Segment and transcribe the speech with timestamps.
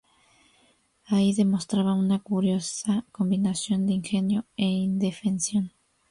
[1.05, 5.73] Ahí demostraba una curiosa combinación de ingenio e indefensión.